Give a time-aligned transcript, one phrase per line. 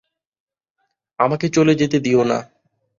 [1.19, 2.39] আমাকে চলে যেতে দিও না।